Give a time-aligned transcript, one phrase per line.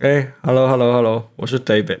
[0.00, 2.00] 哎，Hello，Hello，Hello，我是 David。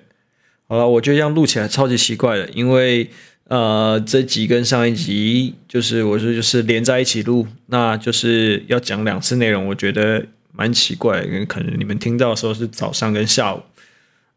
[0.66, 3.08] 好了，我觉得这样录起来超级奇怪的，因为
[3.44, 13.62] 呃，这集跟上一集就是我说就是连在一起录，那就是要讲两次内容，我觉得蛮奇怪，因为可能你们听到的时候是早上跟下午。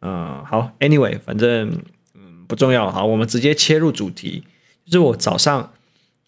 [0.02, 1.72] 嗯、好，Anyway，反正
[2.14, 4.44] 嗯不重要，好，我们直接切入主题，
[4.86, 5.74] 就是我早上，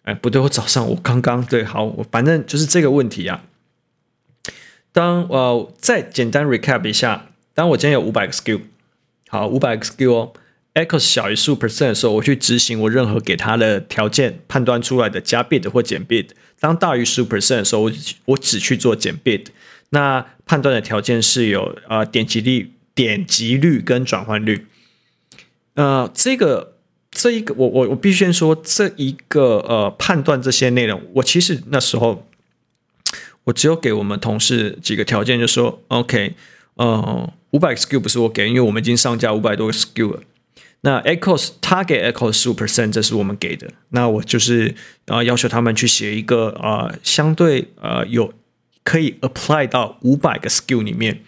[0.02, 3.44] 哎，不对，我早上我刚刚对，好，我反正就是这个问题啊。
[4.92, 8.60] 当呃再简单 recap 一下，当我今天有五百个 skill，
[9.28, 10.32] 好，五百个 skill 哦
[10.74, 16.30] ，echo 小于十五 percent 的时候，我去执行我任何给它的条件判断出来的加 bit 或减 bit。
[16.58, 17.92] 当大于十五 percent 的时候，我
[18.24, 19.46] 我只去做减 bit。
[19.90, 24.66] 那判断的条件是有呃点击率、点击率跟转换率。
[25.74, 26.74] 呃，这个
[27.12, 32.26] 这一个我我我必须先说，这一个呃判断这些内容，我其实那时候。
[33.50, 36.34] 我只有给我们同事几个条件，就说 OK，
[36.74, 40.22] 呃，五百个 skill 不是我给，因为我们已经上架五百多个 skill 了。
[40.82, 43.70] 那 Echoes 他给 Echoes 十五 percent，这是我们给的。
[43.90, 44.74] 那我就是
[45.06, 48.32] 呃要求他们去写一个呃相对呃有
[48.84, 51.22] 可以 apply 到五百个 skill 里面。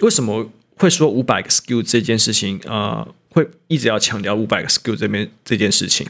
[0.00, 2.60] 为什么会说五百个 skill 这件事情？
[2.64, 6.06] 呃，会一直要强调五百个 skill 这边这件事情，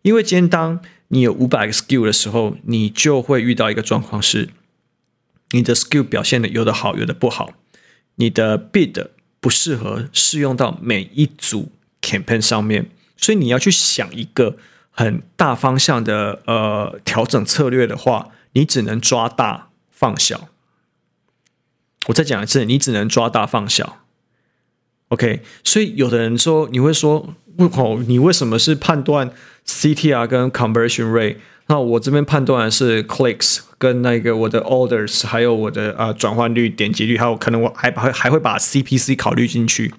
[0.00, 0.80] 因为今天当。
[1.14, 4.48] 你有五百个 skill 的时候，你就会遇到一个状况是，
[5.52, 7.52] 你的 skill 表现的有的好，有的不好，
[8.16, 11.70] 你的 bid 不适合适用到每一组
[12.02, 14.56] campaign 上面，所以你要去想一个
[14.90, 20.48] 很大方向的呃调整策略的话，你只能抓大放小。
[22.08, 24.03] 我再讲一次，你只能抓大放小。
[25.14, 29.30] OK，所以有的人说，你会说，哦，你为什么是判断
[29.64, 31.36] CTR 跟 conversion rate？
[31.68, 39.94] 那我这边判断的是 clicks 跟那个我的 orders，还有我的呃转换率、点击率，还有可能我还会还会把 CPC 考虑进去。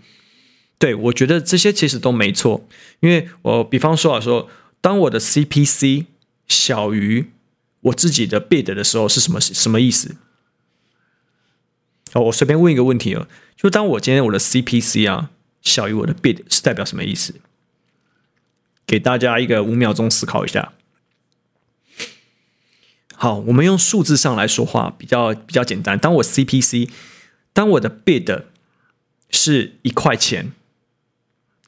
[0.78, 2.68] 对，我觉得这些其实都没错，
[3.00, 4.50] 因为我比方说啊，说
[4.82, 6.08] 当我的 CPC
[6.50, 7.32] 小于
[7.80, 10.18] 我自己的 bid 的时候，是什么什么意思？
[12.16, 13.28] 哦，我随便问一个问题哦。
[13.58, 15.32] 就当我今天我的 CPC 啊
[15.62, 17.36] 小于我的 bid 是代表什么意思？
[18.88, 20.72] 给大家一个五秒钟思考一下。
[23.16, 26.00] 好，我们用数字上来说话比较比较简单。
[26.00, 26.90] 当我 CPC，
[27.52, 28.44] 当我的 bid
[29.30, 30.54] 是一块钱，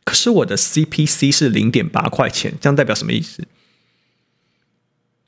[0.06, 3.46] 可是我的 CPC 是零点八块钱，这样代表什么意思？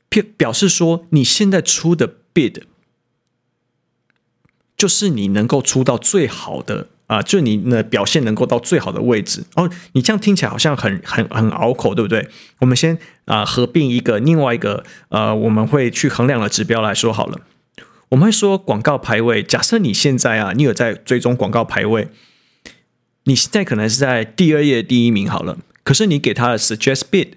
[0.08, 2.62] 表表示说你现在出的 bid。
[4.80, 9.44] 就是你能够出到最好的啊、就你的表现能够到最好的位置。
[9.56, 12.26] 哦，你这样听起来好像很很很拗口，对不对？
[12.60, 12.96] 我们先
[13.26, 17.40] 啊、合并一个另外一个呃我们会去衡量的指标来说好了。
[18.08, 19.42] 我们会说广告排位。
[19.42, 22.08] 假设你现在啊，你有在追踪广告排位，
[23.24, 25.58] 你现在可能是在第二页第一名好了。
[25.84, 27.32] 可是你给他的 suggest bid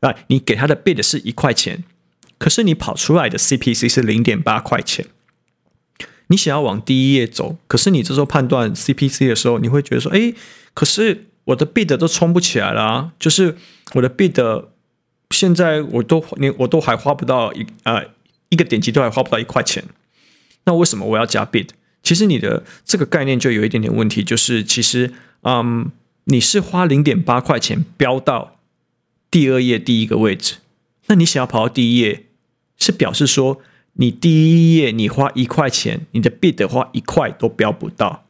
[0.00, 1.84] 啊，你给他的 bid 是一块钱，
[2.36, 5.06] 可是你跑出来的 CPC 是零点八块钱。
[6.32, 10.32] 你想要往第一页走，可是你这时候判断 CPC 的时候，你会觉得说：“哎，
[10.72, 13.54] 可是我的 bid 都冲不起来了啊，就是
[13.92, 14.64] 我的 bid
[15.30, 18.06] 现在我都连我都还花不到一呃
[18.48, 19.84] 一个点击都还花不到一块钱，
[20.64, 21.68] 那为什么我要加 bid？
[22.02, 25.12] 其实你的这个概念就有一点点问题，就是其实
[25.42, 25.90] 嗯，
[26.24, 28.56] 你是花零点八块钱飙到
[29.30, 30.54] 第二页第一个位置，
[31.08, 32.24] 那你想要跑到第一页，
[32.78, 33.60] 是表示说。
[33.94, 38.24] 你第一页你花一块钱，你的 bid 的话一块都标不到，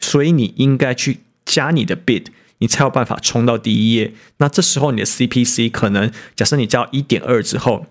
[0.00, 2.26] 所以你应该去加你的 bid，
[2.58, 4.12] 你才有办法冲到第一页。
[4.38, 7.86] 那这时候你的 CPC 可能，假设你加一点二之后，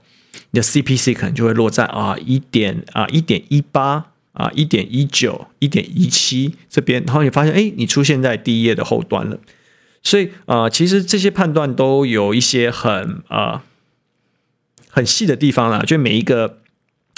[0.51, 9.39] 你的 CPC 可能就会落在啊一点啊一点一八啊一点一九一点一七这边，然后你发现哎，你出现在第一页的后端了。
[10.03, 13.63] 所以啊，其实这些判断都有一些很啊。
[14.89, 16.57] 很细的地方啦，就每一个，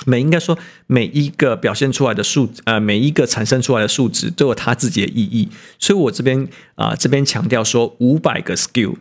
[0.06, 0.58] 每应该说
[0.88, 5.50] 每一个表现出来的数，呃，每一个产生出来的数值都有它自己的意义。
[5.78, 8.96] 所以我这边啊、这边强调说五百个 skill，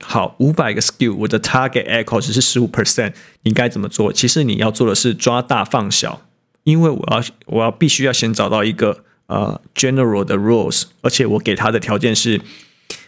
[0.00, 3.12] 好，五百个 skill，我的 target echo 只是十五 percent，
[3.42, 4.12] 你该怎么做？
[4.12, 6.22] 其实你要做的是抓大放小，
[6.64, 12.40] 因为我要我要必须要先找到一个呃 general 的 rules，而且我给他的条件是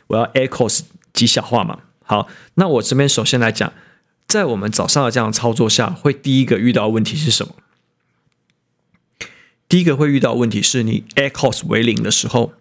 [0.08, 0.80] 我要 echoes
[1.12, 1.80] 极小化嘛。
[2.04, 3.72] 好，那我这边首先来讲。
[4.30, 7.56] 在我们早上的这样操作下，会第一个遇到问题是什么？
[9.68, 12.52] 第一个会遇到问题是你 Echos 为零的时候，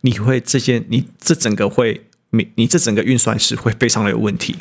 [0.00, 4.56] 你会这些你这整个会你你这整个运算是会非常的有问题。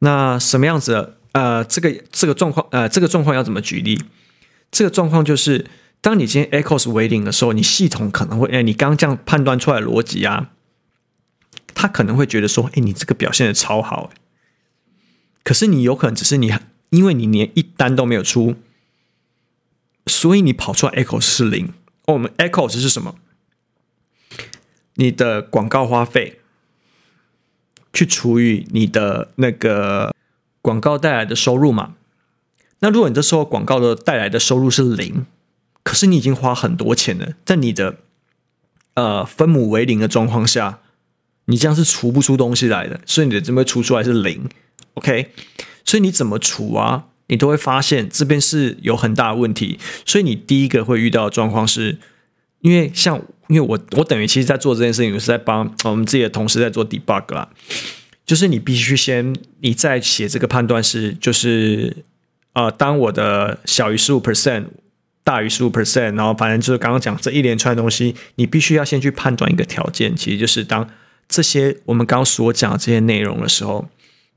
[0.00, 1.16] 那什么样子的？
[1.32, 4.02] 呃，这个这个状况呃，这个状况要怎么举例？
[4.72, 5.64] 这个状况就是，
[6.00, 10.50] 当你今天 Echos 为零的时候，你系统可能会，哎，你刚这样判断出来逻辑啊，
[11.72, 14.10] 他可能会觉得说，哎，你这个表现的超好，
[15.50, 16.54] 可是你有可能只是你，
[16.90, 18.54] 因为你连一单都没有出，
[20.06, 21.72] 所以你跑出来 echo 是零。
[22.06, 23.16] 我们 echo 是什么？
[24.94, 26.38] 你的广告花费
[27.92, 30.14] 去除以你的那个
[30.62, 31.96] 广告带来的收入嘛？
[32.78, 35.26] 那如果你这时候广告的带来的收入是零，
[35.82, 37.96] 可是你已经花很多钱了，在你的
[38.94, 40.78] 呃分母为零的状况下，
[41.46, 44.48] 你这样是除不出东西来的，所以你的这边除出来是零
[45.00, 45.32] ，OK？
[45.84, 47.06] 所以你怎么除啊？
[47.26, 49.78] 你都会发现这边是有很大的问题。
[50.06, 51.98] 所以你第一个会遇到的状况是，
[52.60, 57.48] 因为像因为我我等于其实在做这件事情，我是在帮我们自己的同事在做 debug 啦，
[58.24, 62.04] 就是你必须先你在写这个判断是就是。
[62.52, 64.64] 呃，当我的小于十五 percent，
[65.22, 70.90] 大于十五 percent，然后反正就是刚刚讲这一连串的东西，你必须要先去判断一个条件，其实就是当
[71.28, 73.88] 这些我们刚刚所讲的这些内容的时候，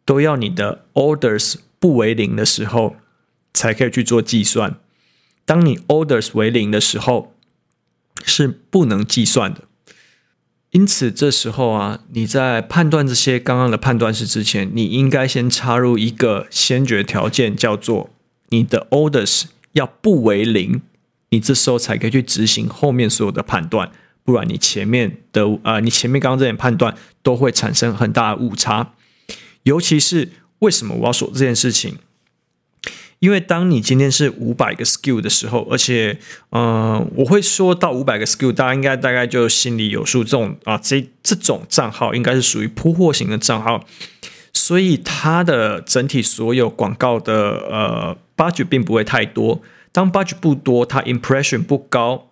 [0.05, 2.95] 都要你的 orders 不为零的时候，
[3.53, 4.75] 才可以去做计算。
[5.45, 7.35] 当你 orders 为零的时候，
[8.23, 9.61] 是不能计算的。
[10.71, 18.09] 因此，这时候啊，你在判断这些刚刚的判断式之前，你应该先插入一个先决条件，叫做
[18.49, 20.81] 你的 orders 要不为零，
[21.29, 23.91] 你这时候才可以去执行后面所有的判断，
[24.23, 28.93] 不然你前面的呃，你前面刚刚这点判断都会产生很大的误差。
[29.63, 30.29] 尤其是
[30.59, 31.97] 为什么我要说这件事情？
[33.19, 36.19] 因为当你今天是五百个 SKU 的时候，而且，
[36.49, 40.25] 嗯、呃，我会说到五百个 SKU，大家应该大概就心里有数。
[40.25, 43.85] 这种啊，这这种账号应该是属于铺货型的账号，
[44.51, 47.33] 所以它的整体所有广告的
[47.71, 49.61] 呃 budget 并不会太多。
[49.93, 52.27] 当 budget 不多，它 impression 不高，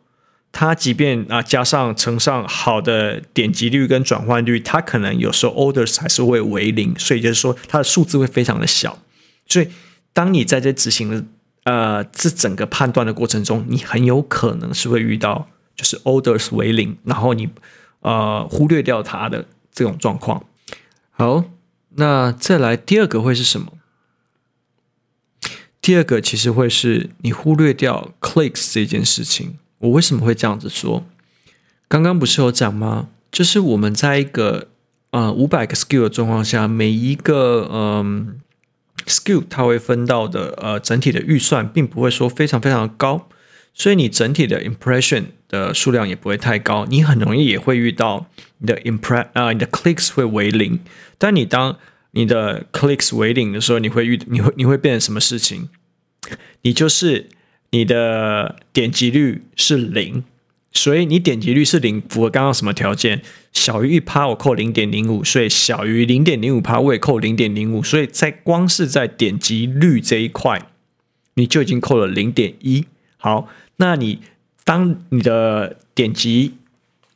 [0.52, 9.00] 它即便啊加上乘上好的点击率跟转换率，它可能有时候 orders 还是会为零，所以就是说它的数字会非常的小，
[9.48, 9.68] 所以。
[10.14, 11.24] 当你在这执行的
[11.64, 17.48] 呃这整个判断的过程中，你很有可能是会遇到就是 orders 为零，然后你
[18.02, 20.44] 呃忽略掉它的这种状况。
[21.12, 21.46] 好，
[21.92, 23.72] 那再来第二个会是什么？
[25.82, 29.58] 第二个其实会是你忽略掉 clicks 这件事情。
[29.82, 31.04] 我为什么会这样子说？
[31.88, 33.10] 刚刚不是有讲吗？
[33.32, 34.70] 就是我们在一个
[35.12, 38.40] 呃五百个 skill 的状况下，每一个嗯。
[39.08, 43.28] skill 它会分到的呃整体的预算并不会说非常非常的高，
[43.74, 48.28] 所以你整体的 impression 的数量也不会太高，你很容易也会遇到
[48.60, 50.80] 你的 impress 啊、你的 clicks 会为零，
[51.18, 51.78] 但你当
[52.12, 55.70] 你的 clicks 为零的时候，你会遇你会你会变成什么事情？
[56.62, 57.30] 你就是
[57.72, 60.24] 你的点击率是零。
[60.74, 63.22] 所以你点击率是零，符合刚刚什么条件？
[63.52, 67.84] 小于一趴，我扣零点零五；所以小于零点零五趴，我也扣零点零五。
[67.84, 70.70] 所以在光是在点击率这一块，
[71.34, 72.86] 你就已经扣了零点一。
[73.18, 74.22] 好，那你
[74.64, 76.54] 当你的点击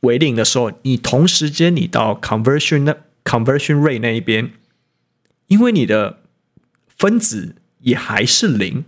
[0.00, 2.94] 为零的时候，你同时间你到 conversion 那
[3.24, 4.50] conversion rate 那一边，
[5.46, 6.18] 因为你的
[6.98, 8.84] 分子也还是零，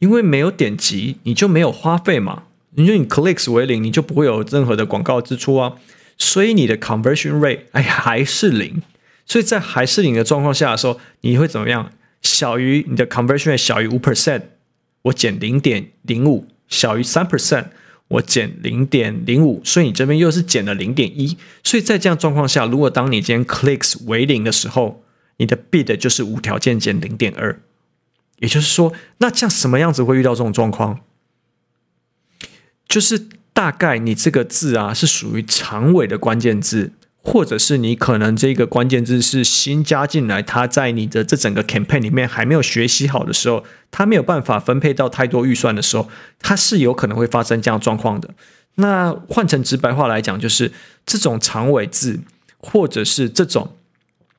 [0.00, 2.42] 因为没有点击，你就没有花费嘛。
[2.76, 5.74] 因为你 clicks 为零，你就不会有任何的广告支出啊，
[6.16, 8.80] 所以你的 conversion rate 哎还是零，
[9.26, 11.90] 所以在还是零的状况下的时候，你会怎么样？
[12.22, 14.42] 小于你的 conversion rate 小于五 percent，
[15.02, 17.66] 我减零点零五；小于三 percent，
[18.08, 19.60] 我减零点零五。
[19.64, 21.36] 所以你这边又是减了零点一。
[21.64, 25.02] 所以在这样状况下，如果当你今天 clicks 为零的时候，
[25.38, 27.58] 你的 bid 就是无条件减零点二。
[28.40, 31.00] 也就是说，那这样什么样子会遇到这种状况？
[32.88, 36.92] 就是大概你这个字啊是属于长尾的关键字，
[37.22, 46.08] 或者是你可能这个关键字是新加进来，它在你的这整个 campaign 里面还没有学习好的时候，它没有办法分配到太多预算的时候，
[46.40, 48.30] 它是有可能会发生这样状况的。
[48.76, 50.72] 那换成直白话来讲，就是
[51.04, 52.20] 这种长尾字，
[52.58, 53.76] 或者是这种。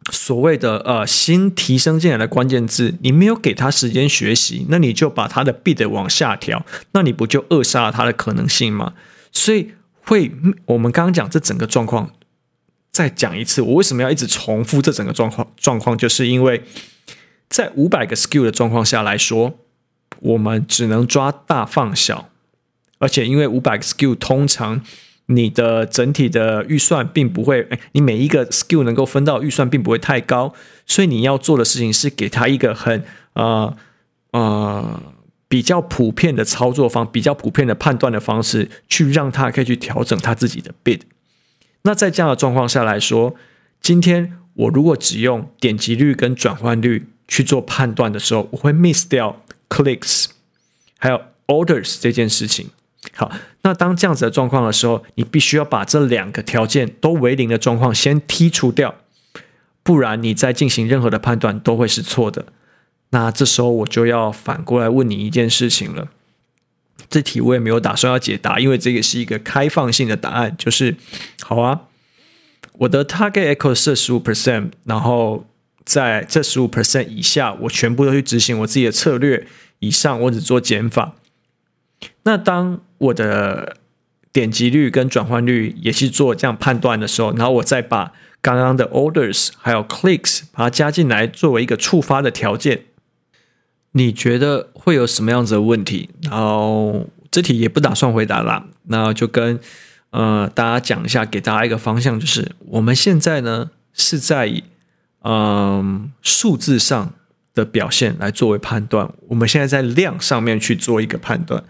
[0.10, 8.94] 所谓的呃新提升进来的关键字，你没有给他时间学习，那你就把他的 bid 往下调，那你不就扼杀了他的可能性吗？
[9.32, 10.32] 所以会
[10.66, 12.12] 我们刚刚讲这整个状况，
[12.92, 15.48] 再讲一次，我为什么要一直重复这整个状况？
[15.56, 16.64] 状况就是因为
[17.48, 19.60] 在五百个 skill 的状况下来说，
[20.20, 22.30] 我们只能抓大放小，
[22.98, 24.82] 而且因为五百个 skill 通常。
[25.34, 30.54] 你的整体的预算并不会，哎，你每一个 skill 能够分到预算并不会太高，
[30.86, 33.76] 所以你要做的事情是给他一个很呃
[34.32, 35.02] 呃
[35.48, 41.02] 比较普遍的操作方，比较普遍的判断的方式，去让他可以去调整他自己的 bid。
[41.84, 43.36] 那在这样的状况下来说，
[43.82, 50.26] 今天我如果只用点击率跟转换率去做判断的时候，我会 miss 掉 clicks，
[50.98, 52.68] 还有 orders 这件事情。
[53.22, 58.96] 好，那当这样子的状况的时候，你必须要把这两个条件都为零的状况先剔除掉，
[59.84, 62.48] 不然你再进行任何的判断都会是错的。
[63.12, 66.08] 那这时候我就要反过来问你一件事情了。
[67.12, 70.96] 这题我也没有打算要解答，因为这个是一个开放性的答案，就是
[71.44, 71.82] 好啊，
[72.80, 75.46] 我的 target echo 是十五 percent，然后
[75.86, 79.46] 在这十五 percent 以下，我全部都去执行我自己的策略，
[79.78, 81.14] 以上我只做减法。
[82.24, 83.76] 那当我的
[84.32, 92.86] 点击率跟转换率也去做这样判断的时候，然后我再把刚刚的 orders 还有 clicks 把它加进来，作为一个触发的条件，
[93.92, 96.10] 你觉得会有什么样子的问题？
[96.24, 99.60] 然后这题也不打算回答啦，那就跟
[100.12, 104.64] 呃大家讲一下，给大家一个方向，就是我们现在呢是在以
[105.24, 107.14] 嗯、数字上
[107.54, 111.64] 的表现来作为判断，我们现在在量上面去做一个判断。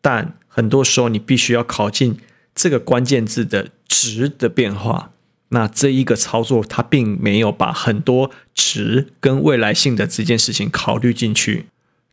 [0.00, 2.16] 但很多时候，你必须要考进
[2.52, 5.12] 这个关键字的值的变化。
[5.50, 11.66] 那这一个操作，它并没有把很多值跟未来性的这件事情考虑进去。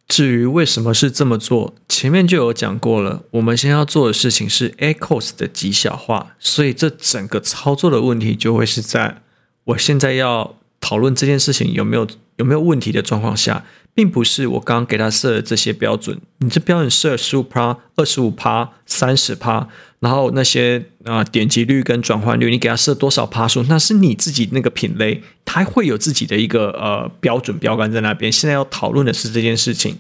[0.08, 3.24] 至于为什么是这么做，前面就有讲过了。
[3.32, 9.24] 我们先要做的事情是 ACoS 的极小化，所以这整个操作的问题就会是在
[9.64, 13.66] 我现在要讨论这件事情有没有有没有问题的状况下。
[13.98, 19.70] 并不是我刚刚给他设的这些标准，你这标准设十五趴、二十五趴、三十趴，
[20.02, 28.30] 然后那些啊、点击率跟转换率，你给他设多少趴数，那是你自己那个品类，它会有自己的一个呃标准标杆在那边。
[28.30, 29.98] 现在要讨论的是这件事情，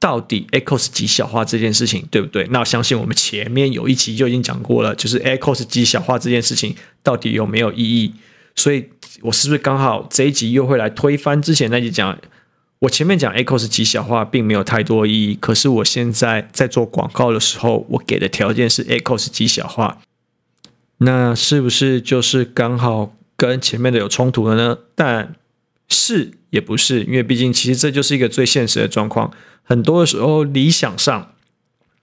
[0.00, 2.48] 到底 echo 是极小化这件事情对不对？
[2.50, 8.14] 那我相信我们前面有一期就已经讲过了，就是 echo 是极小化这件事情到底有没有意义？
[8.56, 8.88] 所以
[9.22, 12.18] 我是不是刚好这一集又会来推翻之前那集讲？
[12.80, 19.98] 我前面讲 ACoS 极小化并没有太多意义，可是我现在在做广告的时候，我给的条件是 ACoS 极小化，
[20.98, 24.78] 那是不是就是刚好跟前面的有冲突了呢？
[24.94, 25.34] 但
[25.88, 29.32] 是也不是，因为毕竟其实这就是一个最现实的状况，
[29.64, 31.32] 很多的时候理想上。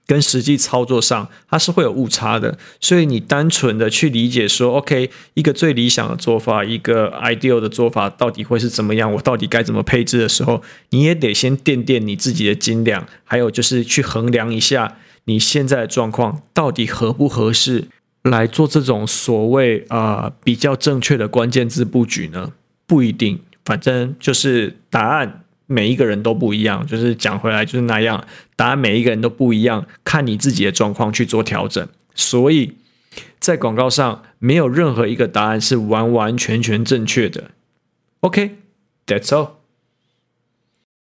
[0.06, 9.12] 跟实际操作上，它是会有误差的，所以你单纯的去理解说，OK，一个最理想的做法，一个 ideal 的做法，到底会是怎么样？
[9.12, 17.88] 我到底该怎么配置的时候，你也得先掂掂你自己的斤两，还有就是去衡量一下你现在的状况到底合不合适
[18.22, 22.52] 来做这种所谓啊、比较正确的关键字布局呢？
[22.86, 25.42] 不一定，反正就是答案。
[25.68, 28.24] 每一个人都不一样，就是讲回来就是那样，
[28.56, 31.86] 答案每一个人都不一样，看你自己的状况去做调整。
[32.14, 32.74] 所以
[33.38, 37.50] 在广告上，没有任何一个答案是完完全全正确的。
[38.20, 39.50] OK，that's all。